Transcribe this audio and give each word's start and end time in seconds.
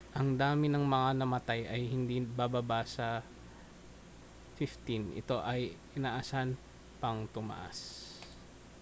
ang 0.19 0.29
dami 0.41 0.65
ng 0.71 0.81
mga 0.95 1.09
namatay 1.21 1.61
ay 1.73 1.81
hindi 1.93 2.17
bababa 2.39 2.81
sa 2.95 3.07
15 4.57 5.13
ito 5.21 5.37
ay 5.51 5.61
inaasahan 5.97 6.51
pang 7.01 7.19
tumaas 7.35 7.79